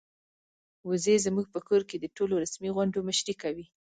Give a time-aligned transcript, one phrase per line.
[0.89, 3.65] وزې زموږ په کور کې د ټولو رسمي غونډو مشري کوي.